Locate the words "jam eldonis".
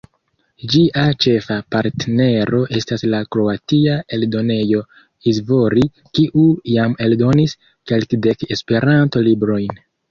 6.75-7.59